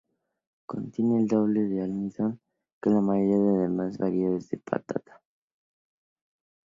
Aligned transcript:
Contiene 0.65 1.19
el 1.19 1.27
doble 1.27 1.61
de 1.65 1.83
almidón 1.83 2.39
que 2.81 2.89
la 2.89 3.01
mayoría 3.01 3.37
de 3.37 3.51
las 3.51 3.59
demás 3.61 3.97
variedades 3.99 4.49
de 4.49 4.57
patata. 4.57 5.21